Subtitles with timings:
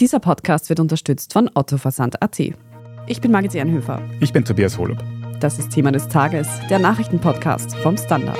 [0.00, 2.38] Dieser Podcast wird unterstützt von Otto Versand.at.
[3.08, 4.00] Ich bin Margit Ehrenhöfer.
[4.20, 5.02] Ich bin Tobias Holub.
[5.40, 8.38] Das ist Thema des Tages, der Nachrichtenpodcast vom Standard.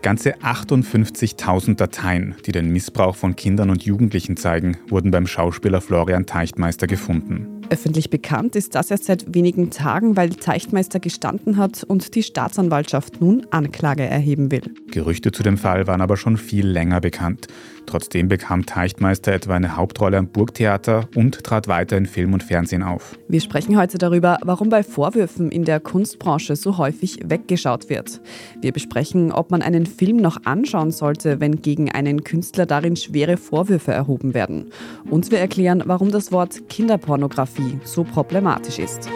[0.00, 6.24] Ganze 58.000 Dateien, die den Missbrauch von Kindern und Jugendlichen zeigen, wurden beim Schauspieler Florian
[6.24, 7.53] Teichtmeister gefunden.
[7.70, 13.20] Öffentlich bekannt ist das erst seit wenigen Tagen, weil Teichtmeister gestanden hat und die Staatsanwaltschaft
[13.20, 14.62] nun Anklage erheben will.
[14.90, 17.48] Gerüchte zu dem Fall waren aber schon viel länger bekannt.
[17.86, 22.82] Trotzdem bekam Teichtmeister etwa eine Hauptrolle am Burgtheater und trat weiter in Film und Fernsehen
[22.82, 23.18] auf.
[23.28, 28.20] Wir sprechen heute darüber, warum bei Vorwürfen in der Kunstbranche so häufig weggeschaut wird.
[28.60, 33.36] Wir besprechen, ob man einen Film noch anschauen sollte, wenn gegen einen Künstler darin schwere
[33.36, 34.70] Vorwürfe erhoben werden.
[35.10, 39.08] Und wir erklären, warum das Wort Kinderpornografie so problematisch ist.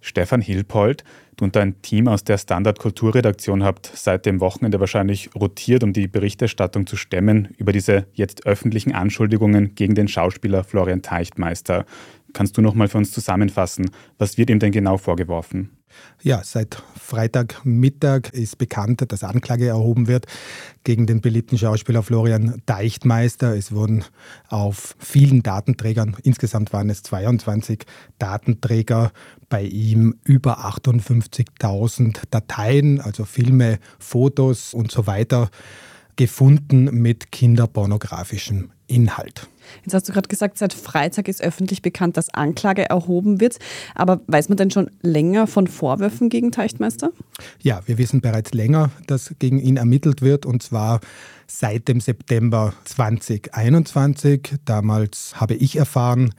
[0.00, 1.02] Stefan Hilpold,
[1.36, 5.92] du und dein Team aus der Standard Kulturredaktion habt seit dem Wochenende wahrscheinlich rotiert, um
[5.92, 11.84] die Berichterstattung zu stemmen über diese jetzt öffentlichen Anschuldigungen gegen den Schauspieler Florian Teichtmeister.
[12.32, 15.75] Kannst du noch mal für uns zusammenfassen, was wird ihm denn genau vorgeworfen?
[16.22, 20.26] Ja, seit Freitagmittag ist bekannt, dass Anklage erhoben wird
[20.82, 23.56] gegen den beliebten Schauspieler Florian Deichtmeister.
[23.56, 24.04] Es wurden
[24.48, 27.84] auf vielen Datenträgern, insgesamt waren es 22
[28.18, 29.12] Datenträger,
[29.48, 35.50] bei ihm über 58.000 Dateien, also Filme, Fotos und so weiter,
[36.16, 39.48] gefunden mit kinderpornografischem Inhalt.
[39.84, 43.58] Jetzt hast du gerade gesagt, seit Freitag ist öffentlich bekannt, dass Anklage erhoben wird.
[43.94, 47.10] Aber weiß man denn schon länger von Vorwürfen gegen Teichtmeister?
[47.62, 51.00] Ja, wir wissen bereits länger, dass gegen ihn ermittelt wird und zwar
[51.46, 54.56] seit dem September 2021.
[54.64, 56.34] Damals habe ich erfahren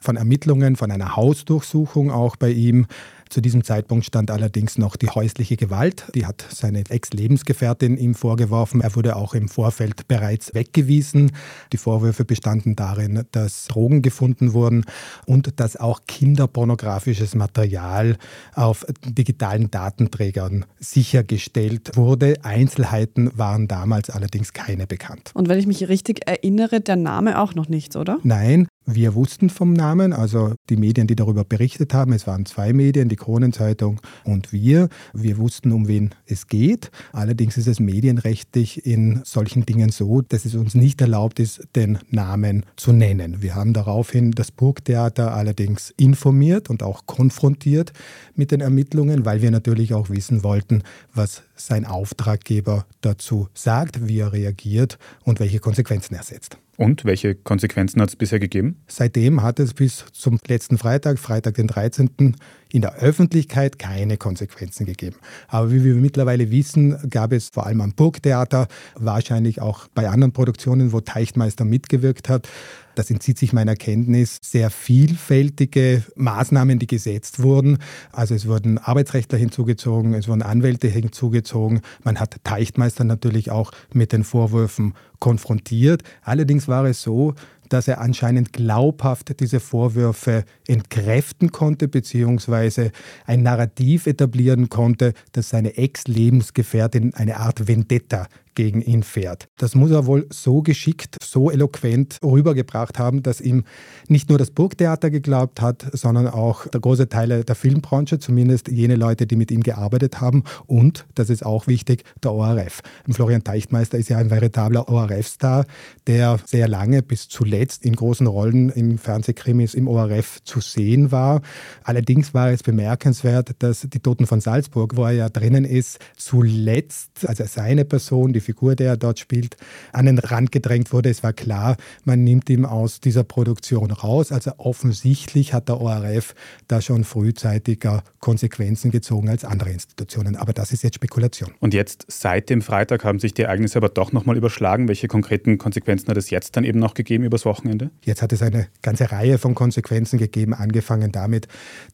[0.00, 2.86] von Ermittlungen, von einer Hausdurchsuchung auch bei ihm.
[3.32, 6.04] Zu diesem Zeitpunkt stand allerdings noch die häusliche Gewalt.
[6.14, 8.82] Die hat seine Ex-Lebensgefährtin ihm vorgeworfen.
[8.82, 11.32] Er wurde auch im Vorfeld bereits weggewiesen.
[11.72, 14.84] Die Vorwürfe bestanden darin, dass Drogen gefunden wurden
[15.24, 18.18] und dass auch kinderpornografisches Material
[18.54, 22.34] auf digitalen Datenträgern sichergestellt wurde.
[22.42, 25.30] Einzelheiten waren damals allerdings keine bekannt.
[25.32, 28.18] Und wenn ich mich richtig erinnere, der Name auch noch nicht, oder?
[28.24, 32.72] Nein, wir wussten vom Namen, also die Medien, die darüber berichtet haben, es waren zwei
[32.72, 34.88] Medien, die Kronenzeitung und wir.
[35.12, 36.90] Wir wussten, um wen es geht.
[37.12, 41.98] Allerdings ist es medienrechtlich in solchen Dingen so, dass es uns nicht erlaubt ist, den
[42.10, 43.40] Namen zu nennen.
[43.40, 47.92] Wir haben daraufhin das Burgtheater allerdings informiert und auch konfrontiert
[48.34, 50.82] mit den Ermittlungen, weil wir natürlich auch wissen wollten,
[51.14, 56.58] was sein Auftraggeber dazu sagt, wie er reagiert und welche Konsequenzen er setzt.
[56.76, 58.82] Und welche Konsequenzen hat es bisher gegeben?
[58.86, 62.36] Seitdem hat es bis zum letzten Freitag, Freitag den 13.,
[62.72, 65.16] in der Öffentlichkeit keine Konsequenzen gegeben.
[65.48, 70.32] Aber wie wir mittlerweile wissen, gab es vor allem am Burgtheater, wahrscheinlich auch bei anderen
[70.32, 72.48] Produktionen, wo Teichtmeister mitgewirkt hat,
[72.94, 77.78] das entzieht sich meiner Kenntnis, sehr vielfältige Maßnahmen, die gesetzt wurden.
[78.12, 81.80] Also es wurden Arbeitsrechtler hinzugezogen, es wurden Anwälte hinzugezogen.
[82.04, 86.02] Man hat Teichtmeister natürlich auch mit den Vorwürfen konfrontiert.
[86.22, 87.34] Allerdings war es so,
[87.72, 92.92] dass er anscheinend glaubhaft diese Vorwürfe entkräften konnte, beziehungsweise
[93.26, 99.48] ein Narrativ etablieren konnte, dass seine Ex-Lebensgefährtin eine Art Vendetta gegen ihn fährt.
[99.56, 103.64] Das muss er wohl so geschickt, so eloquent rübergebracht haben, dass ihm
[104.08, 108.96] nicht nur das Burgtheater geglaubt hat, sondern auch der große Teil der Filmbranche, zumindest jene
[108.96, 112.80] Leute, die mit ihm gearbeitet haben und, das ist auch wichtig, der ORF.
[113.10, 115.64] Florian Teichtmeister ist ja ein veritabler ORF-Star,
[116.06, 121.42] der sehr lange bis zuletzt in großen Rollen in Fernsehkrimis im ORF zu sehen war.
[121.84, 127.26] Allerdings war es bemerkenswert, dass die Toten von Salzburg, wo er ja drinnen ist, zuletzt,
[127.26, 129.56] also seine Person, die Figur, der er dort spielt,
[129.92, 131.10] an den Rand gedrängt wurde.
[131.10, 134.32] Es war klar, man nimmt ihn aus dieser Produktion raus.
[134.32, 136.34] Also offensichtlich hat der ORF
[136.68, 140.36] da schon frühzeitiger Konsequenzen gezogen als andere Institutionen.
[140.36, 141.52] Aber das ist jetzt Spekulation.
[141.60, 144.88] Und jetzt seit dem Freitag haben sich die Ereignisse aber doch nochmal überschlagen.
[144.88, 147.90] Welche konkreten Konsequenzen hat es jetzt dann eben noch gegeben übers Wochenende?
[148.02, 151.48] Jetzt hat es eine ganze Reihe von Konsequenzen gegeben, angefangen damit,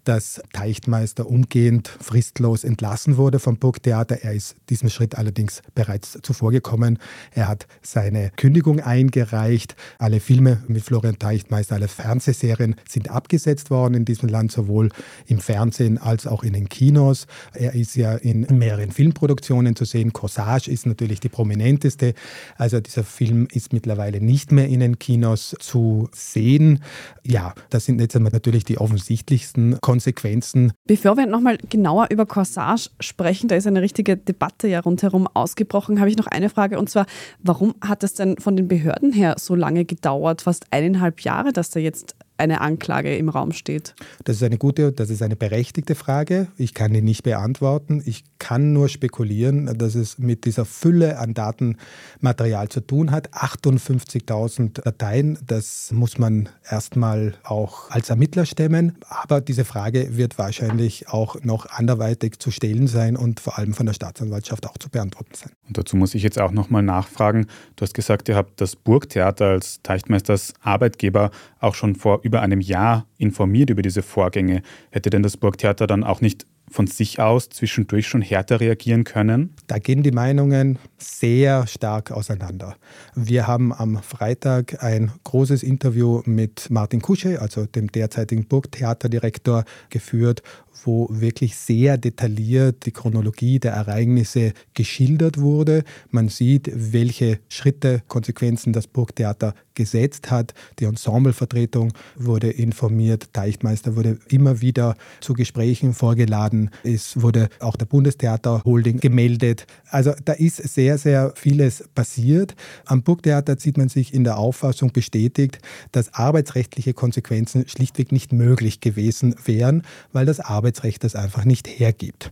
[0.05, 4.23] dass Teichtmeister umgehend fristlos entlassen wurde vom Burgtheater.
[4.23, 6.99] Er ist diesem Schritt allerdings bereits zuvor zuvorgekommen.
[7.33, 9.75] Er hat seine Kündigung eingereicht.
[9.99, 14.91] Alle Filme mit Florian Teichtmeister, alle Fernsehserien sind abgesetzt worden in diesem Land, sowohl
[15.27, 17.27] im Fernsehen als auch in den Kinos.
[17.55, 20.13] Er ist ja in mehreren Filmproduktionen zu sehen.
[20.13, 22.15] Corsage ist natürlich die prominenteste.
[22.57, 26.83] Also dieser Film ist mittlerweile nicht mehr in den Kinos zu sehen.
[27.25, 30.73] Ja, das sind jetzt natürlich die offensichtlichsten Konsequenzen.
[30.87, 35.99] Bevor wir nochmal genauer über Corsage sprechen, da ist eine richtige Debatte ja rundherum ausgebrochen,
[35.99, 37.07] habe ich noch eine Frage und zwar,
[37.41, 41.71] warum hat es denn von den Behörden her so lange gedauert, fast eineinhalb Jahre, dass
[41.71, 43.95] da jetzt eine Anklage im Raum steht?
[44.25, 46.49] Das ist eine gute, das ist eine berechtigte Frage.
[46.57, 48.03] Ich kann die nicht beantworten.
[48.05, 53.33] Ich kann nur spekulieren, dass es mit dieser Fülle an Datenmaterial zu tun hat.
[53.35, 58.97] 58.000 Dateien, das muss man erstmal auch als Ermittler stemmen.
[59.09, 63.87] Aber diese Frage wird wahrscheinlich auch noch anderweitig zu stellen sein und vor allem von
[63.87, 65.51] der Staatsanwaltschaft auch zu beantworten sein.
[65.67, 67.47] Und dazu muss ich jetzt auch nochmal nachfragen.
[67.77, 71.31] Du hast gesagt, ihr habt das Burgtheater als Teichtmeisters Arbeitgeber
[71.61, 74.63] auch schon vor über einem Jahr informiert über diese Vorgänge.
[74.91, 79.55] Hätte denn das Burgtheater dann auch nicht von sich aus zwischendurch schon härter reagieren können?
[79.67, 82.77] Da gehen die Meinungen sehr stark auseinander.
[83.15, 90.43] Wir haben am Freitag ein großes Interview mit Martin Kusche, also dem derzeitigen Burgtheaterdirektor, geführt,
[90.85, 95.85] wo wirklich sehr detailliert die Chronologie der Ereignisse geschildert wurde.
[96.11, 100.55] Man sieht, welche Schritte, Konsequenzen das Burgtheater gesetzt hat.
[100.81, 106.71] Die Ensemblevertretung wurde informiert, Teichtmeister wurde immer wieder zu Gesprächen vorgeladen.
[106.83, 109.67] Es wurde auch der Bundestheater Holding gemeldet.
[109.89, 112.57] Also da ist sehr, sehr vieles passiert.
[112.87, 115.59] Am Burgtheater sieht man sich in der Auffassung bestätigt,
[115.93, 119.83] dass arbeitsrechtliche Konsequenzen schlichtweg nicht möglich gewesen wären,
[120.13, 120.68] weil das Arbeitsrecht
[120.99, 122.31] das einfach nicht hergibt.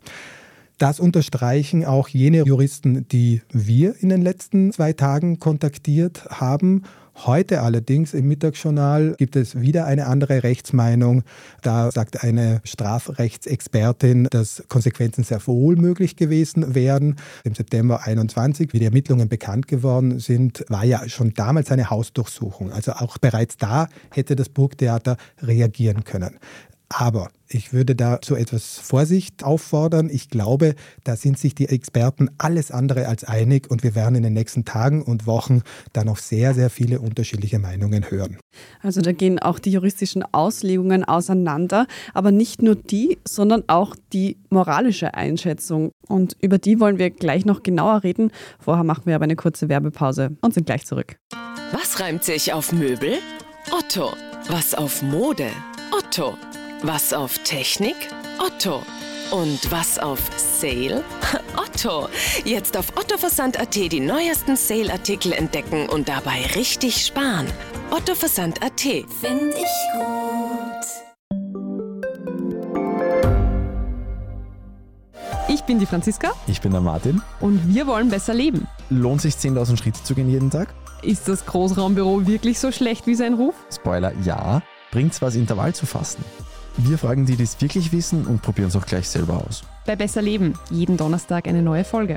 [0.79, 6.83] Das unterstreichen auch jene Juristen, die wir in den letzten zwei Tagen kontaktiert haben
[7.25, 11.23] Heute allerdings im Mittagsjournal gibt es wieder eine andere Rechtsmeinung.
[11.63, 17.17] Da sagt eine Strafrechtsexpertin, dass Konsequenzen sehr wohl möglich gewesen wären.
[17.43, 22.71] Im September 21, wie die Ermittlungen bekannt geworden sind, war ja schon damals eine Hausdurchsuchung.
[22.71, 26.39] Also auch bereits da hätte das Burgtheater reagieren können.
[26.89, 30.09] Aber ich würde da zu etwas Vorsicht auffordern.
[30.11, 30.75] Ich glaube,
[31.05, 34.65] da sind sich die Experten alles andere als einig und wir werden in den nächsten
[34.65, 35.63] Tagen und Wochen
[35.93, 38.39] da noch sehr, sehr viele unterschiedliche Meinungen hören.
[38.83, 44.39] Also da gehen auch die juristischen Auslegungen auseinander, aber nicht nur die, sondern auch die
[44.51, 45.91] moralische Einschätzung.
[46.09, 48.31] Und über die wollen wir gleich noch genauer reden.
[48.59, 51.17] Vorher machen wir aber eine kurze Werbepause und sind gleich zurück.
[51.73, 53.15] Was reimt sich auf Möbel?
[53.73, 54.13] Otto.
[54.49, 55.49] Was auf Mode?
[55.93, 56.37] Otto.
[56.83, 57.97] Was auf Technik?
[58.39, 58.83] Otto.
[59.31, 61.03] Und was auf Sale?
[61.57, 62.09] Otto.
[62.45, 67.47] Jetzt auf ottoversand.at die neuesten Sale-Artikel entdecken und dabei richtig sparen.
[67.91, 68.81] ottoversand.at.
[68.81, 70.87] Finde ich gut.
[75.49, 76.33] Ich bin die Franziska.
[76.47, 77.23] Ich bin der Martin.
[77.41, 78.69] Und wir wollen besser leben.
[78.91, 80.75] Lohnt sich 10.000 Schritte zu gehen jeden Tag?
[81.03, 83.55] Ist das Großraumbüro wirklich so schlecht wie sein Ruf?
[83.75, 84.63] Spoiler, ja.
[84.91, 86.25] Bringt's was, Intervall zu fassen?
[86.79, 89.65] Wir fragen die, die es wirklich wissen und probieren es auch gleich selber aus.
[89.87, 92.17] Bei Besser Leben, jeden Donnerstag eine neue Folge.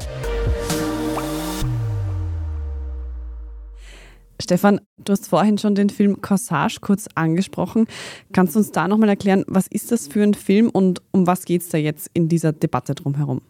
[4.42, 7.88] Stefan, du hast vorhin schon den Film Corsage kurz angesprochen.
[8.34, 11.46] Kannst du uns da nochmal erklären, was ist das für ein Film und um was
[11.46, 13.42] geht es da jetzt in dieser Debatte drumherum?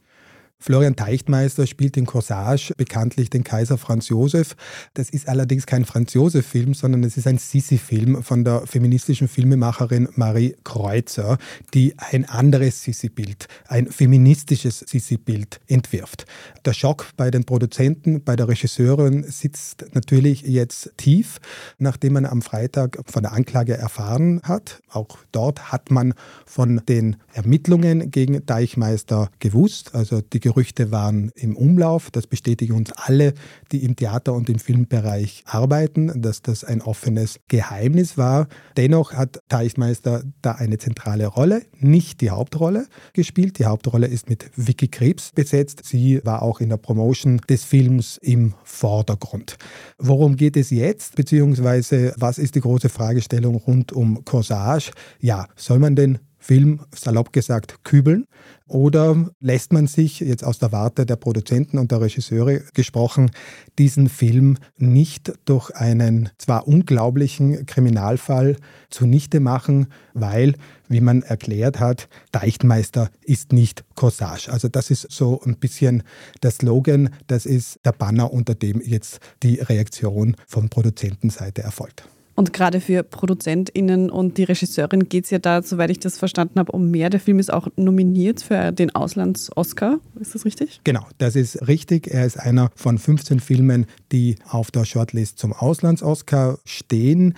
[0.61, 4.57] Florian Teichtmeister spielt in Corsage bekanntlich den Kaiser Franz Josef.
[4.93, 10.09] Das ist allerdings kein Franz Josef-Film, sondern es ist ein Sissi-Film von der feministischen Filmemacherin
[10.15, 11.37] Marie Kreuzer,
[11.73, 16.25] die ein anderes Sissi-Bild, ein feministisches Sissi-Bild entwirft.
[16.65, 21.39] Der Schock bei den Produzenten, bei der Regisseurin sitzt natürlich jetzt tief,
[21.77, 24.81] nachdem man am Freitag von der Anklage erfahren hat.
[24.89, 26.13] Auch dort hat man
[26.45, 32.09] von den Ermittlungen gegen Teichmeister gewusst, also die Gerüchte waren im Umlauf.
[32.09, 33.35] Das bestätigen uns alle,
[33.71, 38.47] die im Theater- und im Filmbereich arbeiten, dass das ein offenes Geheimnis war.
[38.75, 43.59] Dennoch hat Teichmeister da eine zentrale Rolle, nicht die Hauptrolle gespielt.
[43.59, 45.81] Die Hauptrolle ist mit Vicky Krebs besetzt.
[45.85, 49.57] Sie war auch in der Promotion des Films im Vordergrund.
[49.99, 51.15] Worum geht es jetzt?
[51.15, 54.93] Beziehungsweise was ist die große Fragestellung rund um Corsage?
[55.19, 58.25] Ja, soll man den Film, salopp gesagt, kübeln?
[58.67, 63.31] Oder lässt man sich jetzt aus der Warte der Produzenten und der Regisseure gesprochen
[63.77, 68.57] diesen Film nicht durch einen zwar unglaublichen Kriminalfall
[68.89, 70.53] zunichte machen, weil,
[70.87, 74.51] wie man erklärt hat, Deichtmeister ist nicht Corsage.
[74.51, 76.03] Also das ist so ein bisschen
[76.43, 82.07] der Slogan, das ist der Banner, unter dem jetzt die Reaktion von Produzentenseite erfolgt.
[82.39, 86.57] Und gerade für ProduzentInnen und die Regisseurin geht es ja da, soweit ich das verstanden
[86.57, 87.09] habe, um mehr.
[87.09, 89.99] Der Film ist auch nominiert für den Auslands-Oscar.
[90.21, 90.79] Ist das richtig?
[90.85, 92.07] Genau, das ist richtig.
[92.07, 97.35] Er ist einer von 15 Filmen, die auf der Shortlist zum Auslands-Oscar stehen.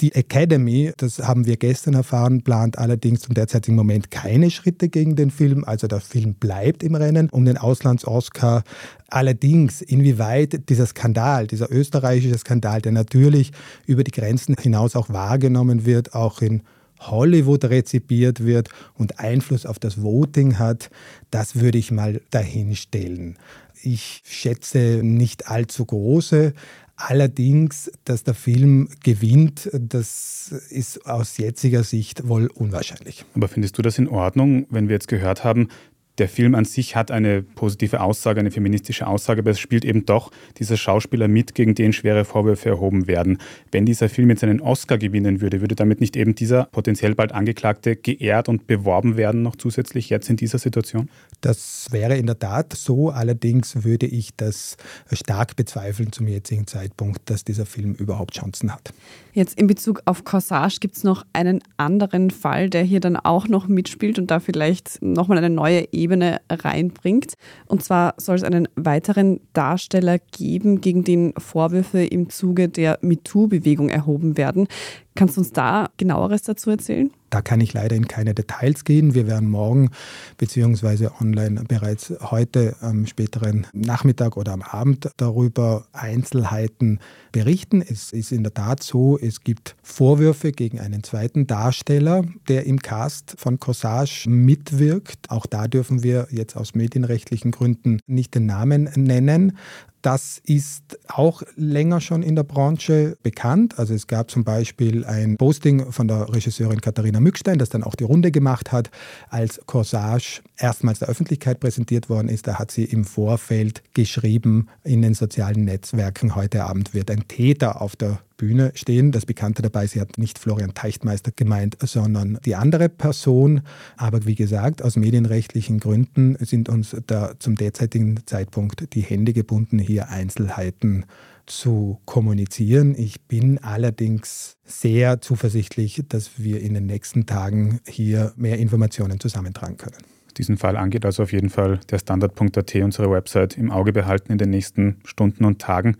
[0.00, 5.14] Die Academy, das haben wir gestern erfahren, plant allerdings zum derzeitigen Moment keine Schritte gegen
[5.14, 5.64] den Film.
[5.64, 8.64] Also der Film bleibt im Rennen um den Auslands-Oscar.
[9.08, 13.52] Allerdings, inwieweit dieser Skandal, dieser österreichische Skandal, der natürlich
[13.86, 16.64] über die Grenzen hinaus auch wahrgenommen wird, auch in
[16.98, 20.90] Hollywood rezipiert wird und Einfluss auf das Voting hat,
[21.30, 23.38] das würde ich mal dahinstellen.
[23.82, 26.54] Ich schätze nicht allzu große
[26.96, 33.24] Allerdings, dass der Film gewinnt, das ist aus jetziger Sicht wohl unwahrscheinlich.
[33.34, 35.68] Aber findest du das in Ordnung, wenn wir jetzt gehört haben,
[36.18, 40.06] der Film an sich hat eine positive Aussage, eine feministische Aussage, aber es spielt eben
[40.06, 43.38] doch dieser Schauspieler mit, gegen den schwere Vorwürfe erhoben werden.
[43.72, 47.32] Wenn dieser Film jetzt einen Oscar gewinnen würde, würde damit nicht eben dieser potenziell bald
[47.32, 51.08] Angeklagte geehrt und beworben werden, noch zusätzlich jetzt in dieser Situation?
[51.40, 53.10] Das wäre in der Tat so.
[53.10, 54.76] Allerdings würde ich das
[55.12, 58.94] stark bezweifeln zum jetzigen Zeitpunkt, dass dieser Film überhaupt Chancen hat.
[59.32, 63.48] Jetzt in Bezug auf Corsage gibt es noch einen anderen Fall, der hier dann auch
[63.48, 66.03] noch mitspielt und da vielleicht nochmal eine neue Ebene
[66.50, 67.34] reinbringt.
[67.66, 73.88] Und zwar soll es einen weiteren Darsteller geben, gegen den Vorwürfe im Zuge der MeToo-Bewegung
[73.88, 74.68] erhoben werden.
[75.16, 77.10] Kannst du uns da genaueres dazu erzählen?
[77.30, 79.14] Da kann ich leider in keine Details gehen.
[79.14, 79.90] Wir werden morgen
[80.38, 86.98] beziehungsweise online bereits heute am späteren Nachmittag oder am Abend darüber Einzelheiten
[87.34, 87.82] berichten.
[87.82, 92.78] Es ist in der Tat so, es gibt Vorwürfe gegen einen zweiten Darsteller, der im
[92.78, 95.30] Cast von Corsage mitwirkt.
[95.30, 99.58] Auch da dürfen wir jetzt aus medienrechtlichen Gründen nicht den Namen nennen.
[100.04, 103.78] Das ist auch länger schon in der Branche bekannt.
[103.78, 107.94] Also es gab zum Beispiel ein Posting von der Regisseurin Katharina Mückstein, das dann auch
[107.94, 108.90] die Runde gemacht hat,
[109.30, 112.46] als Corsage erstmals der Öffentlichkeit präsentiert worden ist.
[112.46, 117.80] Da hat sie im Vorfeld geschrieben in den sozialen Netzwerken, heute Abend wird ein Täter
[117.80, 119.12] auf der Bühne stehen.
[119.12, 123.62] Das Bekannte dabei, sie hat nicht Florian Teichtmeister gemeint, sondern die andere Person.
[123.96, 129.78] Aber wie gesagt, aus medienrechtlichen Gründen sind uns da zum derzeitigen Zeitpunkt die Hände gebunden,
[129.78, 131.06] hier Einzelheiten
[131.46, 132.94] zu kommunizieren.
[132.96, 139.76] Ich bin allerdings sehr zuversichtlich, dass wir in den nächsten Tagen hier mehr Informationen zusammentragen
[139.76, 139.98] können.
[140.36, 144.38] Diesen Fall angeht also auf jeden Fall der Standard.at, unsere Website, im Auge behalten in
[144.38, 145.96] den nächsten Stunden und Tagen.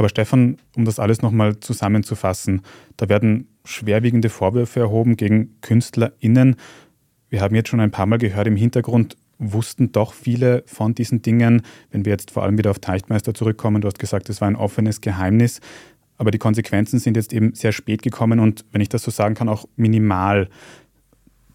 [0.00, 2.62] Aber Stefan, um das alles nochmal zusammenzufassen,
[2.96, 6.56] da werden schwerwiegende Vorwürfe erhoben gegen KünstlerInnen.
[7.28, 11.20] Wir haben jetzt schon ein paar Mal gehört, im Hintergrund wussten doch viele von diesen
[11.20, 11.60] Dingen.
[11.90, 14.56] Wenn wir jetzt vor allem wieder auf Teichtmeister zurückkommen, du hast gesagt, es war ein
[14.56, 15.60] offenes Geheimnis.
[16.16, 19.34] Aber die Konsequenzen sind jetzt eben sehr spät gekommen und, wenn ich das so sagen
[19.34, 20.48] kann, auch minimal.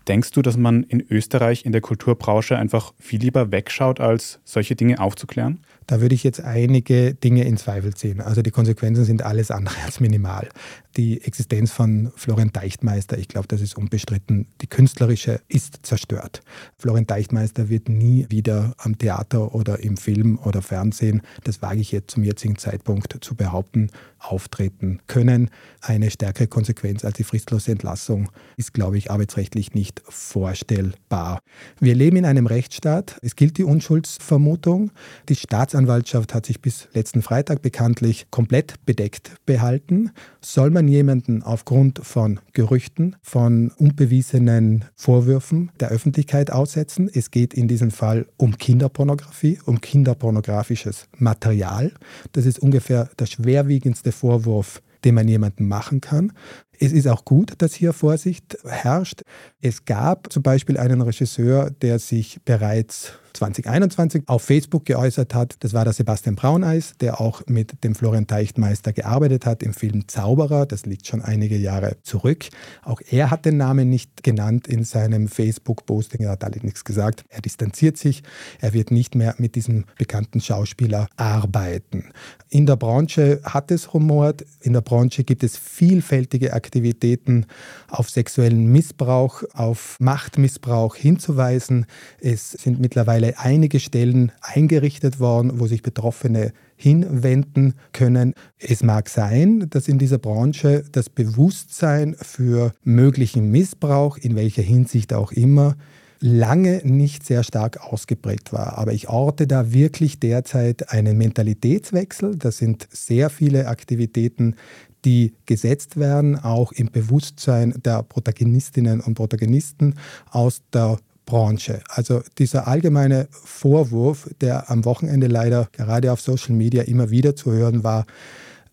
[0.08, 4.76] Denkst du, dass man in Österreich in der Kulturbranche einfach viel lieber wegschaut, als solche
[4.76, 5.62] Dinge aufzuklären?
[5.88, 8.22] Da würde ich jetzt einige Dinge in Zweifel ziehen.
[8.22, 10.50] Also die Konsequenzen sind alles andere als minimal.
[10.98, 14.48] Die Existenz von Florian Deichtmeister, ich glaube, das ist unbestritten.
[14.62, 16.42] Die künstlerische ist zerstört.
[16.78, 21.92] Florian Deichtmeister wird nie wieder am Theater oder im Film oder Fernsehen, das wage ich
[21.92, 23.90] jetzt zum jetzigen Zeitpunkt zu behaupten,
[24.32, 25.50] auftreten können.
[25.82, 31.39] Eine stärkere Konsequenz als die fristlose Entlassung ist, glaube ich, arbeitsrechtlich nicht vorstellbar.
[31.79, 33.17] Wir leben in einem Rechtsstaat.
[33.22, 34.91] Es gilt die Unschuldsvermutung.
[35.29, 40.12] Die Staats Staatsanwaltschaft hat sich bis letzten Freitag bekanntlich komplett bedeckt behalten.
[40.39, 47.10] Soll man jemanden aufgrund von Gerüchten, von unbewiesenen Vorwürfen der Öffentlichkeit aussetzen?
[47.12, 51.91] Es geht in diesem Fall um Kinderpornografie, um kinderpornografisches Material.
[52.32, 56.34] Das ist ungefähr der schwerwiegendste Vorwurf, den man jemandem machen kann.
[56.79, 59.22] Es ist auch gut, dass hier Vorsicht herrscht.
[59.62, 65.58] Es gab zum Beispiel einen Regisseur, der sich bereits 2021 auf Facebook geäußert hat.
[65.60, 70.08] Das war der Sebastian Brauneis, der auch mit dem Florian Teichtmeister gearbeitet hat im Film
[70.08, 70.65] Zauberer.
[70.65, 72.46] Das liegt schon einige Jahre zurück.
[72.84, 76.22] Auch er hat den Namen nicht genannt in seinem Facebook-Posting.
[76.22, 77.24] Er hat alle nichts gesagt.
[77.30, 78.24] Er distanziert sich.
[78.60, 82.12] Er wird nicht mehr mit diesem bekannten Schauspieler arbeiten.
[82.50, 84.46] In der Branche hat es rumort.
[84.62, 87.46] In der Branche gibt es vielfältige Aktivitäten
[87.89, 91.86] auf sexuellen Missbrauch, auf Machtmissbrauch hinzuweisen.
[92.20, 92.80] Es sind
[93.25, 98.34] mittlerweile einige Stellen eingerichtet worden, wo sich Betroffene hinwenden können.
[98.58, 105.13] Es mag sein, dass in dieser Branche das Bewusstsein für möglichen Missbrauch, in welcher Hinsicht
[105.13, 105.75] auch immer,
[106.22, 108.77] lange nicht sehr stark ausgeprägt war.
[108.77, 112.36] Aber ich orte da wirklich derzeit einen Mentalitätswechsel.
[112.38, 114.55] Das sind sehr viele Aktivitäten,
[115.03, 119.96] die gesetzt werden, auch im Bewusstsein der Protagonistinnen und Protagonisten
[120.32, 121.82] aus der Branche.
[121.89, 127.51] Also dieser allgemeine Vorwurf, der am Wochenende leider gerade auf Social Media immer wieder zu
[127.51, 128.05] hören war,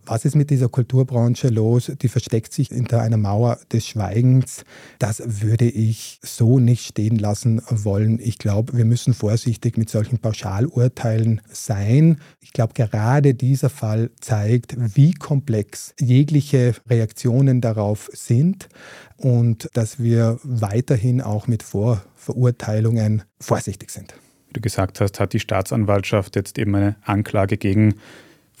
[0.05, 1.91] was ist mit dieser Kulturbranche los?
[2.01, 4.63] Die versteckt sich hinter einer Mauer des Schweigens.
[4.99, 8.19] Das würde ich so nicht stehen lassen wollen.
[8.21, 12.19] Ich glaube, wir müssen vorsichtig mit solchen Pauschalurteilen sein.
[12.39, 18.69] Ich glaube, gerade dieser Fall zeigt, wie komplex jegliche Reaktionen darauf sind
[19.17, 24.15] und dass wir weiterhin auch mit Vorverurteilungen vorsichtig sind.
[24.47, 27.95] Wie du gesagt hast, hat die Staatsanwaltschaft jetzt eben eine Anklage gegen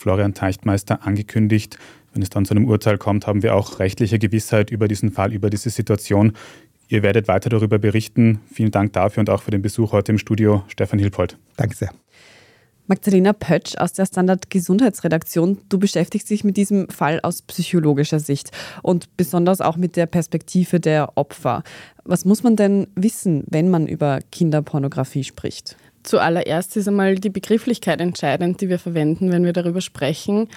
[0.03, 1.77] Florian Teichtmeister angekündigt.
[2.11, 5.31] Wenn es dann zu einem Urteil kommt, haben wir auch rechtliche Gewissheit über diesen Fall,
[5.31, 6.33] über diese Situation.
[6.89, 8.41] Ihr werdet weiter darüber berichten.
[8.51, 11.37] Vielen Dank dafür und auch für den Besuch heute im Studio, Stefan Hilpold.
[11.55, 11.91] Danke sehr.
[12.87, 18.51] Magdalena Pötsch aus der Standard Gesundheitsredaktion, du beschäftigst dich mit diesem Fall aus psychologischer Sicht
[18.81, 21.63] und besonders auch mit der Perspektive der Opfer.
[22.03, 25.77] Was muss man denn wissen, wenn man über Kinderpornografie spricht?
[26.03, 30.49] Zuallererst ist einmal die Begrifflichkeit entscheidend, die wir verwenden, wenn wir darüber sprechen.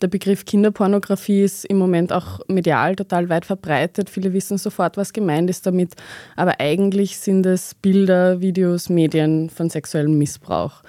[0.00, 4.10] Der Begriff Kinderpornografie ist im Moment auch medial total weit verbreitet.
[4.10, 5.94] Viele wissen sofort, was gemeint ist damit.
[6.36, 10.82] Aber eigentlich sind es Bilder, Videos, Medien von sexuellem Missbrauch.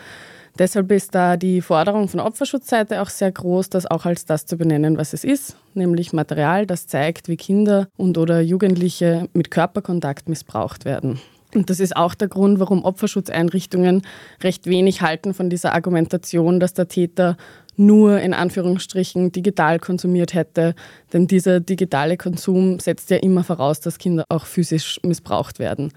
[0.60, 4.58] Deshalb ist da die Forderung von Opferschutzseite auch sehr groß, das auch als das zu
[4.58, 10.28] benennen, was es ist, nämlich Material, das zeigt, wie Kinder und oder Jugendliche mit Körperkontakt
[10.28, 11.22] missbraucht werden.
[11.54, 14.04] Und das ist auch der Grund, warum Opferschutzeinrichtungen
[14.44, 17.38] recht wenig halten von dieser Argumentation, dass der Täter
[17.76, 20.76] nur in Anführungsstrichen digital konsumiert hätte.
[21.14, 25.92] Denn dieser digitale Konsum setzt ja immer voraus, dass Kinder auch physisch missbraucht werden.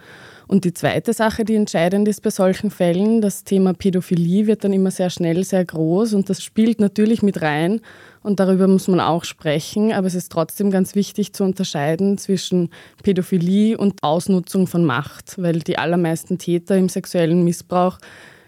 [0.53, 4.75] Und die zweite Sache, die entscheidend ist bei solchen Fällen, das Thema Pädophilie wird dann
[4.75, 7.81] immer sehr schnell sehr groß und das spielt natürlich mit rein
[8.23, 12.69] und darüber muss man auch sprechen, aber es ist trotzdem ganz wichtig zu unterscheiden zwischen
[13.03, 17.97] Pädophilie und Ausnutzung von Macht, weil die allermeisten Täter im sexuellen Missbrauch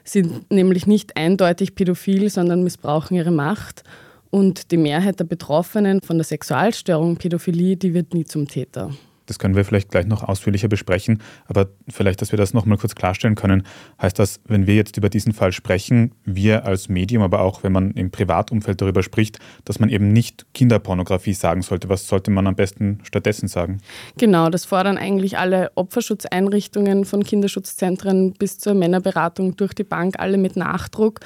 [0.05, 3.83] sind nämlich nicht eindeutig pädophil, sondern missbrauchen ihre Macht.
[4.29, 8.91] Und die Mehrheit der Betroffenen von der Sexualstörung Pädophilie, die wird nie zum Täter.
[9.27, 12.77] Das können wir vielleicht gleich noch ausführlicher besprechen, aber vielleicht, dass wir das noch mal
[12.77, 13.65] kurz klarstellen können.
[14.01, 17.73] Heißt das, wenn wir jetzt über diesen Fall sprechen, wir als Medium, aber auch wenn
[17.73, 21.89] man im Privatumfeld darüber spricht, dass man eben nicht Kinderpornografie sagen sollte?
[21.89, 23.81] Was sollte man am besten stattdessen sagen?
[24.19, 30.37] Genau, das fordern eigentlich alle Opferschutzeinrichtungen von Kinderschutzzentren bis zur Männerberatung durch die Bank, alle
[30.37, 31.21] mit Nachdruck.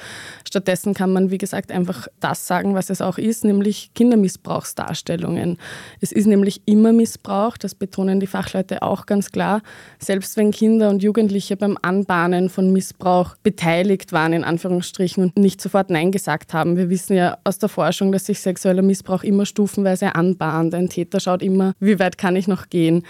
[0.47, 5.57] Stattdessen kann man, wie gesagt, einfach das sagen, was es auch ist, nämlich Kindermissbrauchsdarstellungen.
[5.99, 9.61] Es ist nämlich immer Missbrauch, das bedeutet, betonen die Fachleute auch ganz klar,
[9.97, 15.59] selbst wenn Kinder und Jugendliche beim Anbahnen von Missbrauch beteiligt waren, in Anführungsstrichen, und nicht
[15.59, 16.77] sofort Nein gesagt haben.
[16.77, 20.75] Wir wissen ja aus der Forschung, dass sich sexueller Missbrauch immer stufenweise anbahnt.
[20.75, 23.03] Ein Täter schaut immer, wie weit kann ich noch gehen.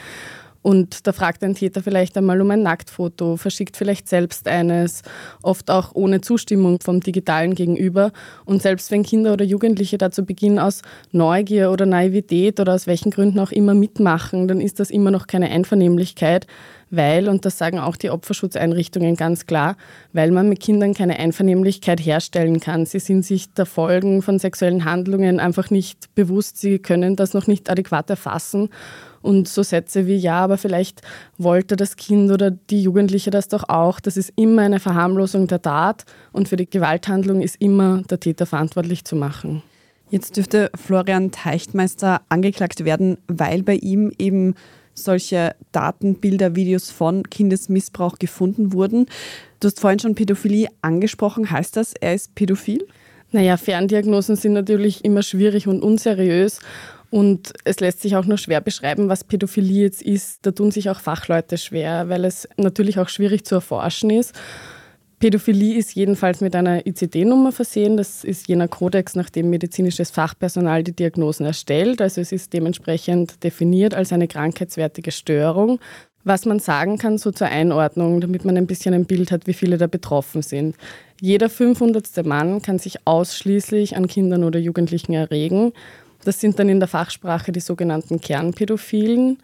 [0.61, 5.03] Und da fragt ein Täter vielleicht einmal um ein Nacktfoto, verschickt vielleicht selbst eines,
[5.41, 8.11] oft auch ohne Zustimmung vom digitalen Gegenüber.
[8.45, 12.87] Und selbst wenn Kinder oder Jugendliche da zu Beginn aus Neugier oder Naivität oder aus
[12.87, 16.45] welchen Gründen auch immer mitmachen, dann ist das immer noch keine Einvernehmlichkeit,
[16.91, 19.77] weil, und das sagen auch die Opferschutzeinrichtungen ganz klar,
[20.11, 22.85] weil man mit Kindern keine Einvernehmlichkeit herstellen kann.
[22.85, 27.47] Sie sind sich der Folgen von sexuellen Handlungen einfach nicht bewusst, sie können das noch
[27.47, 28.69] nicht adäquat erfassen.
[29.21, 31.01] Und so Sätze wie, ja, aber vielleicht
[31.37, 33.99] wollte das Kind oder die Jugendliche das doch auch.
[33.99, 38.45] Das ist immer eine Verharmlosung der Tat und für die Gewalthandlung ist immer der Täter
[38.45, 39.61] verantwortlich zu machen.
[40.09, 44.55] Jetzt dürfte Florian Teichtmeister angeklagt werden, weil bei ihm eben
[44.93, 49.05] solche Daten, Bilder, Videos von Kindesmissbrauch gefunden wurden.
[49.59, 51.51] Du hast vorhin schon Pädophilie angesprochen.
[51.51, 52.85] Heißt das, er ist pädophil?
[53.31, 56.59] Naja, Ferndiagnosen sind natürlich immer schwierig und unseriös.
[57.11, 60.45] Und es lässt sich auch nur schwer beschreiben, was Pädophilie jetzt ist.
[60.45, 64.35] Da tun sich auch Fachleute schwer, weil es natürlich auch schwierig zu erforschen ist.
[65.19, 67.97] Pädophilie ist jedenfalls mit einer ICD-Nummer versehen.
[67.97, 72.01] Das ist jener Kodex, nach dem medizinisches Fachpersonal die Diagnosen erstellt.
[72.01, 75.79] Also es ist dementsprechend definiert als eine krankheitswertige Störung.
[76.23, 79.53] Was man sagen kann, so zur Einordnung, damit man ein bisschen ein Bild hat, wie
[79.53, 80.75] viele da betroffen sind.
[81.19, 82.25] Jeder 500.
[82.25, 85.73] Mann kann sich ausschließlich an Kindern oder Jugendlichen erregen.
[86.23, 89.39] Das sind dann in der Fachsprache die sogenannten Kernpädophilen.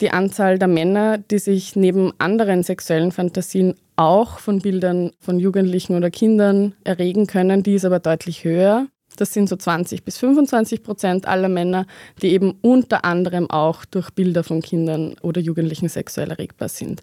[0.00, 5.94] Die Anzahl der Männer, die sich neben anderen sexuellen Fantasien auch von Bildern von Jugendlichen
[5.94, 8.86] oder Kindern erregen können, die ist aber deutlich höher.
[9.16, 11.86] Das sind so 20 bis 25 Prozent aller Männer,
[12.22, 17.02] die eben unter anderem auch durch Bilder von Kindern oder Jugendlichen sexuell erregbar sind.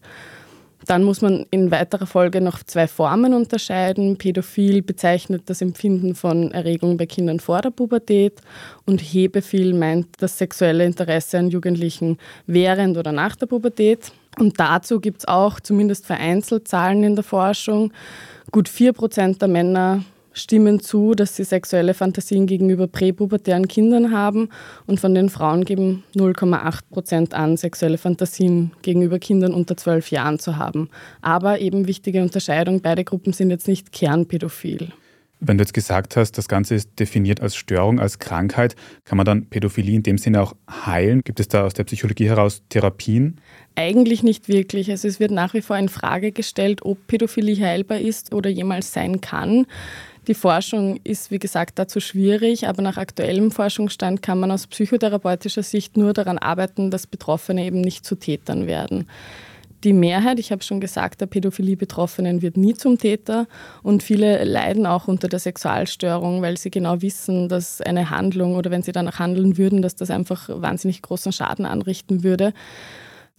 [0.87, 4.17] Dann muss man in weiterer Folge noch zwei Formen unterscheiden.
[4.17, 8.41] Pädophil bezeichnet das Empfinden von Erregung bei Kindern vor der Pubertät
[8.85, 14.13] und Hebephil meint das sexuelle Interesse an Jugendlichen während oder nach der Pubertät.
[14.39, 17.91] Und dazu gibt es auch zumindest vereinzelt Zahlen in der Forschung.
[18.51, 20.05] Gut 4% der Männer
[20.37, 24.49] stimmen zu, dass sie sexuelle Fantasien gegenüber präpubertären Kindern haben
[24.85, 30.39] und von den Frauen geben 0,8 Prozent an, sexuelle Fantasien gegenüber Kindern unter 12 Jahren
[30.39, 30.89] zu haben.
[31.21, 34.89] Aber eben wichtige Unterscheidung, beide Gruppen sind jetzt nicht kernpädophil.
[35.39, 39.25] Wenn du jetzt gesagt hast, das Ganze ist definiert als Störung, als Krankheit, kann man
[39.25, 41.21] dann Pädophilie in dem Sinne auch heilen?
[41.23, 43.39] Gibt es da aus der Psychologie heraus Therapien?
[43.75, 44.89] Eigentlich nicht wirklich.
[44.89, 48.91] Also es wird nach wie vor in Frage gestellt, ob Pädophilie heilbar ist oder jemals
[48.91, 49.67] sein kann.
[50.27, 55.63] Die Forschung ist, wie gesagt, dazu schwierig, aber nach aktuellem Forschungsstand kann man aus psychotherapeutischer
[55.63, 59.07] Sicht nur daran arbeiten, dass Betroffene eben nicht zu Tätern werden.
[59.85, 63.47] Die Mehrheit, ich habe schon gesagt, der Pädophilie-Betroffenen wird nie zum Täter
[63.83, 68.69] und viele leiden auch unter der Sexualstörung, weil sie genau wissen, dass eine Handlung oder
[68.69, 72.53] wenn sie danach handeln würden, dass das einfach wahnsinnig großen Schaden anrichten würde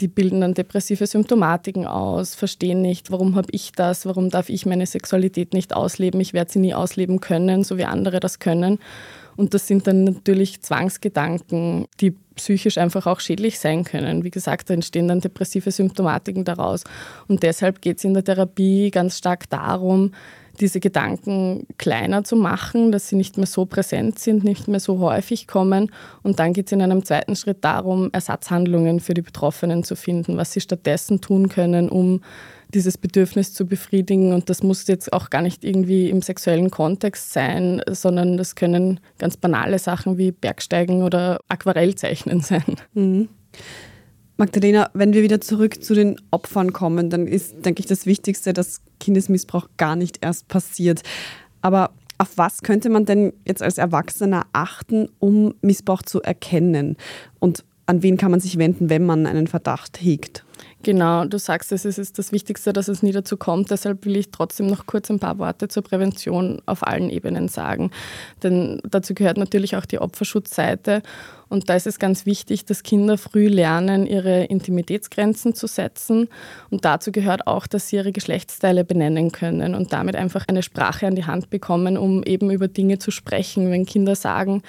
[0.00, 4.64] die bilden dann depressive Symptomatiken aus, verstehen nicht, warum habe ich das, warum darf ich
[4.64, 8.78] meine Sexualität nicht ausleben, ich werde sie nie ausleben können, so wie andere das können.
[9.36, 14.24] Und das sind dann natürlich Zwangsgedanken, die psychisch einfach auch schädlich sein können.
[14.24, 16.82] Wie gesagt, da entstehen dann depressive Symptomatiken daraus.
[17.28, 20.12] Und deshalb geht es in der Therapie ganz stark darum,
[20.60, 24.98] diese Gedanken kleiner zu machen, dass sie nicht mehr so präsent sind, nicht mehr so
[24.98, 25.90] häufig kommen.
[26.22, 30.36] Und dann geht es in einem zweiten Schritt darum, Ersatzhandlungen für die Betroffenen zu finden,
[30.36, 32.20] was sie stattdessen tun können, um
[32.74, 34.32] dieses Bedürfnis zu befriedigen.
[34.32, 39.00] Und das muss jetzt auch gar nicht irgendwie im sexuellen Kontext sein, sondern das können
[39.18, 42.76] ganz banale Sachen wie Bergsteigen oder Aquarellzeichnen sein.
[42.94, 43.28] Mhm.
[44.40, 48.52] Magdalena, wenn wir wieder zurück zu den Opfern kommen, dann ist, denke ich, das Wichtigste,
[48.52, 51.02] dass Kindesmissbrauch gar nicht erst passiert.
[51.60, 56.96] Aber auf was könnte man denn jetzt als Erwachsener achten, um Missbrauch zu erkennen?
[57.40, 60.44] Und an wen kann man sich wenden, wenn man einen Verdacht hegt?
[60.84, 63.70] Genau, du sagst es, es ist das Wichtigste, dass es nie dazu kommt.
[63.72, 67.90] Deshalb will ich trotzdem noch kurz ein paar Worte zur Prävention auf allen Ebenen sagen.
[68.44, 71.02] Denn dazu gehört natürlich auch die Opferschutzseite.
[71.48, 76.28] Und da ist es ganz wichtig, dass Kinder früh lernen, ihre Intimitätsgrenzen zu setzen.
[76.70, 81.08] Und dazu gehört auch, dass sie ihre Geschlechtsteile benennen können und damit einfach eine Sprache
[81.08, 83.72] an die Hand bekommen, um eben über Dinge zu sprechen.
[83.72, 84.62] Wenn Kinder sagen,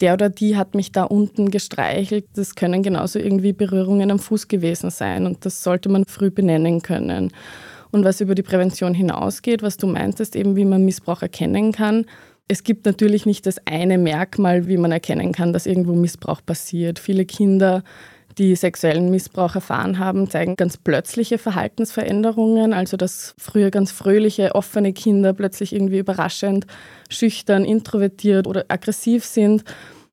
[0.00, 2.26] der oder die hat mich da unten gestreichelt.
[2.34, 6.82] Das können genauso irgendwie Berührungen am Fuß gewesen sein und das sollte man früh benennen
[6.82, 7.32] können.
[7.90, 12.04] Und was über die Prävention hinausgeht, was du meintest, eben wie man Missbrauch erkennen kann.
[12.46, 16.98] Es gibt natürlich nicht das eine Merkmal, wie man erkennen kann, dass irgendwo Missbrauch passiert.
[16.98, 17.82] Viele Kinder
[18.38, 22.72] die sexuellen Missbrauch erfahren haben, zeigen ganz plötzliche Verhaltensveränderungen.
[22.72, 26.66] Also dass früher ganz fröhliche, offene Kinder plötzlich irgendwie überraschend
[27.10, 29.64] schüchtern, introvertiert oder aggressiv sind.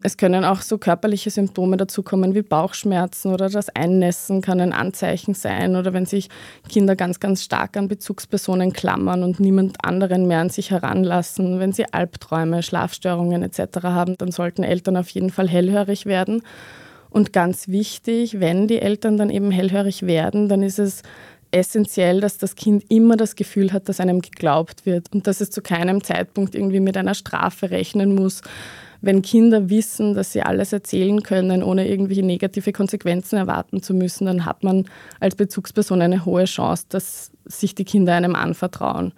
[0.06, 5.34] Es können auch so körperliche Symptome dazukommen wie Bauchschmerzen oder das Einnässen kann ein Anzeichen
[5.34, 6.30] sein oder wenn sich
[6.70, 11.74] Kinder ganz, ganz stark an Bezugspersonen klammern und niemand anderen mehr an sich heranlassen, wenn
[11.74, 13.82] sie Albträume, Schlafstörungen etc.
[13.82, 16.44] haben, dann sollten Eltern auf jeden Fall hellhörig werden.
[17.16, 21.02] Und ganz wichtig, wenn die Eltern dann eben hellhörig werden, dann ist es
[21.50, 25.50] essentiell, dass das Kind immer das Gefühl hat, dass einem geglaubt wird und dass es
[25.50, 28.42] zu keinem Zeitpunkt irgendwie mit einer Strafe rechnen muss.
[29.00, 34.26] Wenn Kinder wissen, dass sie alles erzählen können, ohne irgendwelche negative Konsequenzen erwarten zu müssen,
[34.26, 34.84] dann hat man
[35.22, 39.14] als Bezugsperson eine hohe Chance, dass sich die Kinder einem anvertrauen.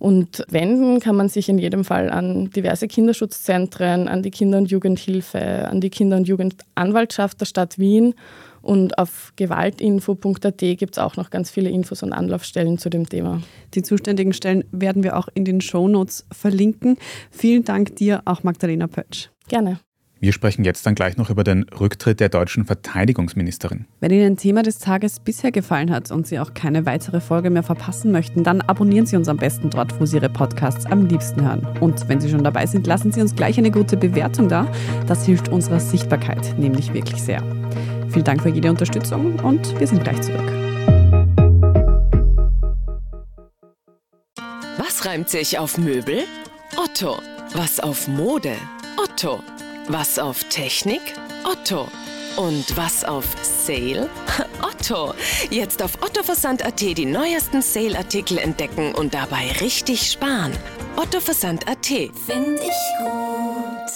[0.00, 4.70] Und wenden kann man sich in jedem Fall an diverse Kinderschutzzentren, an die Kinder- und
[4.70, 8.14] Jugendhilfe, an die Kinder- und Jugendanwaltschaft der Stadt Wien.
[8.62, 13.42] Und auf gewaltinfo.at gibt es auch noch ganz viele Infos und Anlaufstellen zu dem Thema.
[13.74, 16.96] Die zuständigen Stellen werden wir auch in den Shownotes verlinken.
[17.30, 19.28] Vielen Dank dir, auch Magdalena Pötsch.
[19.48, 19.80] Gerne.
[20.22, 23.86] Wir sprechen jetzt dann gleich noch über den Rücktritt der deutschen Verteidigungsministerin.
[24.00, 27.48] Wenn Ihnen ein Thema des Tages bisher gefallen hat und Sie auch keine weitere Folge
[27.48, 31.06] mehr verpassen möchten, dann abonnieren Sie uns am besten dort, wo Sie Ihre Podcasts am
[31.06, 31.66] liebsten hören.
[31.80, 34.70] Und wenn Sie schon dabei sind, lassen Sie uns gleich eine gute Bewertung da.
[35.06, 37.42] Das hilft unserer Sichtbarkeit nämlich wirklich sehr.
[38.10, 40.52] Vielen Dank für jede Unterstützung und wir sind gleich zurück.
[44.76, 46.24] Was reimt sich auf Möbel?
[46.76, 47.16] Otto.
[47.54, 48.52] Was auf Mode?
[49.02, 49.40] Otto.
[49.92, 51.00] Was auf Technik?
[51.42, 51.88] Otto.
[52.36, 54.08] Und was auf Sale?
[54.62, 55.14] Otto.
[55.50, 60.52] Jetzt auf ottoversand.at die neuesten Sale-Artikel entdecken und dabei richtig sparen.
[60.94, 61.86] ottoversand.at.
[61.86, 63.90] Find ich gut.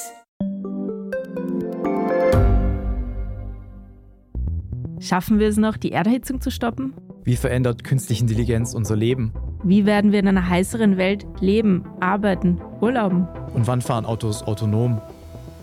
[5.00, 6.94] Schaffen wir es noch, die Erderhitzung zu stoppen?
[7.22, 9.32] Wie verändert künstliche Intelligenz unser Leben?
[9.62, 13.28] Wie werden wir in einer heißeren Welt leben, arbeiten, urlauben?
[13.54, 15.00] Und wann fahren Autos autonom?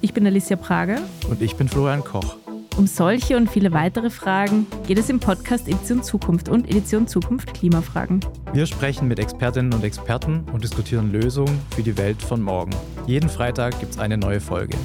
[0.04, 1.00] Ich bin Alicia Prager.
[1.30, 2.36] Und ich bin Florian Koch.
[2.76, 7.54] Um solche und viele weitere Fragen geht es im Podcast Edition Zukunft und Edition Zukunft
[7.54, 8.22] Klimafragen.
[8.54, 12.72] Wir sprechen mit Expertinnen und Experten und diskutieren Lösungen für die Welt von morgen.
[13.06, 14.76] Jeden Freitag gibt es eine neue Folge.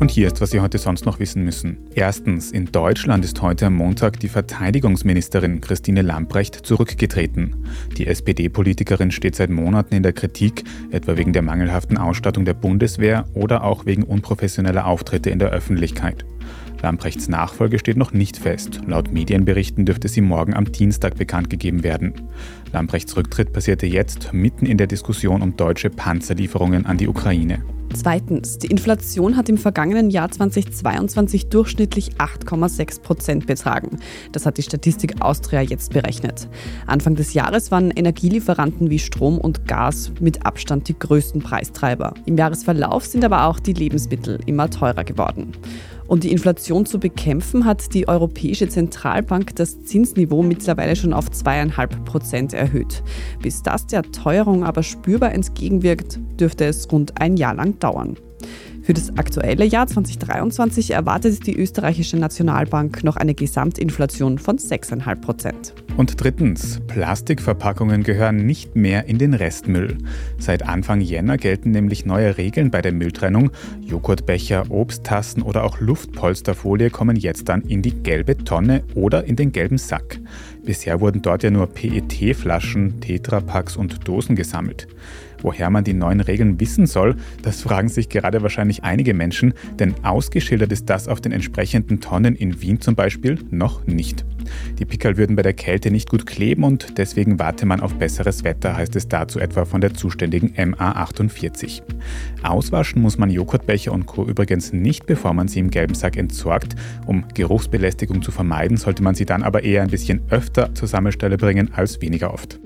[0.00, 1.76] Und hier ist, was Sie heute sonst noch wissen müssen.
[1.94, 7.66] Erstens, in Deutschland ist heute am Montag die Verteidigungsministerin Christine Lamprecht zurückgetreten.
[7.98, 13.26] Die SPD-Politikerin steht seit Monaten in der Kritik, etwa wegen der mangelhaften Ausstattung der Bundeswehr
[13.34, 16.24] oder auch wegen unprofessioneller Auftritte in der Öffentlichkeit.
[16.80, 18.80] Lamprechts Nachfolge steht noch nicht fest.
[18.86, 22.14] Laut Medienberichten dürfte sie morgen am Dienstag bekannt gegeben werden.
[22.72, 27.62] Lamprechts Rücktritt passierte jetzt mitten in der Diskussion um deutsche Panzerlieferungen an die Ukraine.
[27.94, 33.98] Zweitens, die Inflation hat im vergangenen Jahr 2022 durchschnittlich 8,6 Prozent betragen.
[34.32, 36.48] Das hat die Statistik Austria jetzt berechnet.
[36.86, 42.14] Anfang des Jahres waren Energielieferanten wie Strom und Gas mit Abstand die größten Preistreiber.
[42.26, 45.52] Im Jahresverlauf sind aber auch die Lebensmittel immer teurer geworden.
[46.10, 52.04] Um die Inflation zu bekämpfen, hat die Europäische Zentralbank das Zinsniveau mittlerweile schon auf zweieinhalb
[52.04, 53.04] Prozent erhöht.
[53.40, 58.16] Bis das der Teuerung aber spürbar entgegenwirkt, dürfte es rund ein Jahr lang dauern.
[58.82, 65.74] Für das aktuelle Jahr 2023 erwartet die österreichische Nationalbank noch eine Gesamtinflation von 6,5 Prozent.
[66.00, 69.98] Und drittens, Plastikverpackungen gehören nicht mehr in den Restmüll.
[70.38, 73.50] Seit Anfang Jänner gelten nämlich neue Regeln bei der Mülltrennung.
[73.82, 79.52] Joghurtbecher, Obsttassen oder auch Luftpolsterfolie kommen jetzt dann in die gelbe Tonne oder in den
[79.52, 80.18] gelben Sack.
[80.64, 84.88] Bisher wurden dort ja nur PET-Flaschen, Tetrapacks und Dosen gesammelt.
[85.42, 89.94] Woher man die neuen Regeln wissen soll, das fragen sich gerade wahrscheinlich einige Menschen, denn
[90.02, 94.24] ausgeschildert ist das auf den entsprechenden Tonnen in Wien zum Beispiel noch nicht.
[94.78, 98.44] Die Pickel würden bei der Kälte nicht gut kleben und deswegen warte man auf besseres
[98.44, 101.82] Wetter, heißt es dazu etwa von der zuständigen MA48.
[102.42, 104.26] Auswaschen muss man Joghurtbecher und Co.
[104.26, 106.74] übrigens nicht, bevor man sie im gelben Sack entsorgt.
[107.06, 111.36] Um Geruchsbelästigung zu vermeiden, sollte man sie dann aber eher ein bisschen öfter zur Sammelstelle
[111.36, 112.58] bringen als weniger oft.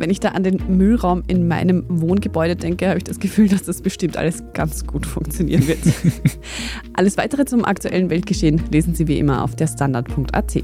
[0.00, 3.64] Wenn ich da an den Müllraum in meinem Wohngebäude denke, habe ich das Gefühl, dass
[3.64, 5.78] das bestimmt alles ganz gut funktionieren wird.
[6.94, 10.62] alles weitere zum aktuellen Weltgeschehen lesen Sie wie immer auf der Standard.at.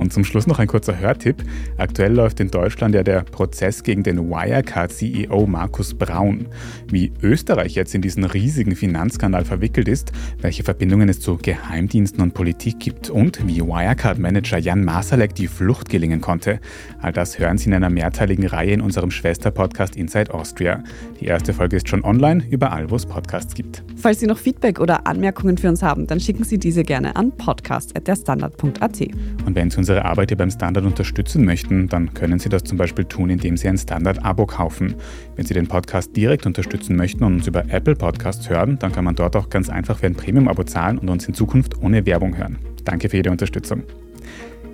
[0.00, 1.44] Und zum Schluss noch ein kurzer Hörtipp.
[1.76, 6.46] Aktuell läuft in Deutschland ja der Prozess gegen den Wirecard-CEO Markus Braun.
[6.88, 12.32] Wie Österreich jetzt in diesen riesigen Finanzskandal verwickelt ist, welche Verbindungen es zu Geheimdiensten und
[12.32, 16.60] Politik gibt und wie Wirecard-Manager Jan Masalek die Flucht gelingen konnte.
[17.02, 20.82] All das hören Sie in einer mehrteiligen Reihe in unserem Schwesterpodcast Inside Austria.
[21.20, 23.82] Die erste Folge ist schon online, überall, wo es Podcasts gibt.
[23.96, 27.32] Falls Sie noch Feedback oder Anmerkungen für uns haben, dann schicken Sie diese gerne an
[27.32, 29.00] podcast.derstandard.at.
[29.44, 32.62] Und wenn Sie uns unsere Arbeit hier beim Standard unterstützen möchten, dann können Sie das
[32.62, 34.94] zum Beispiel tun, indem Sie ein Standard-Abo kaufen.
[35.34, 39.04] Wenn Sie den Podcast direkt unterstützen möchten und uns über Apple Podcasts hören, dann kann
[39.04, 42.36] man dort auch ganz einfach für ein Premium-Abo zahlen und uns in Zukunft ohne Werbung
[42.36, 42.60] hören.
[42.84, 43.82] Danke für jede Unterstützung.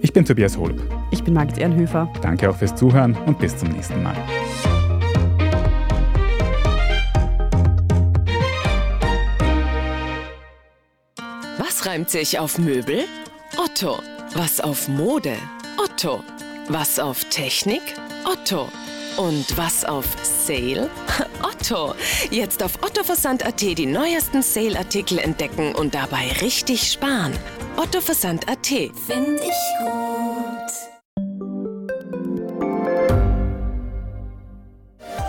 [0.02, 0.82] Ich bin Tobias Holub.
[1.10, 2.12] Ich bin Margit Ehrenhöfer.
[2.20, 4.16] Danke auch fürs Zuhören und bis zum nächsten Mal.
[11.56, 13.04] Was reimt sich auf Möbel?
[13.56, 13.98] Otto.
[14.38, 15.36] Was auf Mode?
[15.82, 16.22] Otto.
[16.68, 17.80] Was auf Technik?
[18.24, 18.68] Otto.
[19.16, 20.90] Und was auf Sale?
[21.42, 21.94] Otto.
[22.30, 27.32] Jetzt auf ottoversand.at die neuesten Sale-Artikel entdecken und dabei richtig sparen.
[27.76, 28.66] ottoversand.at.
[28.66, 30.72] Find ich gut.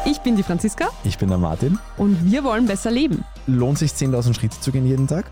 [0.05, 1.79] Ich bin die Franziska Ich bin der Martin.
[1.97, 3.23] und wir wollen besser leben.
[3.45, 5.31] Lohnt sich 10.000 Schritte zu gehen jeden Tag?